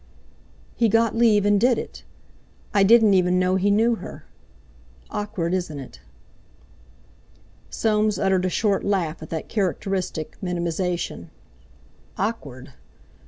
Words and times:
"He 0.75 0.89
got 0.89 1.15
leave 1.15 1.45
and 1.45 1.61
did 1.61 1.77
it. 1.77 2.03
I 2.73 2.81
didn't 2.81 3.13
even 3.13 3.37
know 3.37 3.55
he 3.55 3.69
knew 3.69 3.93
her. 3.97 4.25
Awkward, 5.11 5.53
isn't 5.53 5.77
it?" 5.77 5.99
Soames 7.69 8.17
uttered 8.17 8.45
a 8.45 8.49
short 8.49 8.83
laugh 8.83 9.21
at 9.21 9.29
that 9.29 9.47
characteristic 9.47 10.37
minimisation. 10.41 11.29
"Awkward! 12.17 12.73